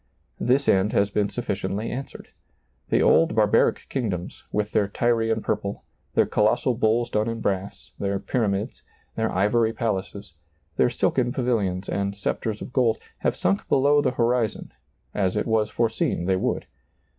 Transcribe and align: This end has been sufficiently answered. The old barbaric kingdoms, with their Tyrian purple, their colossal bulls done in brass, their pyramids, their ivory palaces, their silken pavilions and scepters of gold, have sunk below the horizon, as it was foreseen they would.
This 0.39 0.67
end 0.67 0.93
has 0.93 1.11
been 1.11 1.29
sufficiently 1.29 1.91
answered. 1.91 2.29
The 2.89 3.03
old 3.03 3.35
barbaric 3.35 3.85
kingdoms, 3.87 4.45
with 4.51 4.71
their 4.71 4.87
Tyrian 4.87 5.43
purple, 5.43 5.83
their 6.15 6.25
colossal 6.25 6.73
bulls 6.73 7.07
done 7.11 7.29
in 7.29 7.39
brass, 7.39 7.91
their 7.99 8.17
pyramids, 8.17 8.81
their 9.15 9.31
ivory 9.31 9.73
palaces, 9.73 10.33
their 10.75 10.89
silken 10.89 11.31
pavilions 11.31 11.87
and 11.87 12.15
scepters 12.15 12.63
of 12.63 12.73
gold, 12.73 12.97
have 13.19 13.35
sunk 13.35 13.67
below 13.67 14.01
the 14.01 14.09
horizon, 14.17 14.73
as 15.13 15.35
it 15.37 15.45
was 15.45 15.69
foreseen 15.69 16.25
they 16.25 16.35
would. 16.35 16.65